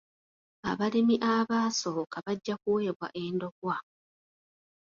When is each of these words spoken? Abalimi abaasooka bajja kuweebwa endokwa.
Abalimi 0.71 1.15
abaasooka 1.35 2.17
bajja 2.25 2.55
kuweebwa 2.61 3.07
endokwa. 3.23 3.75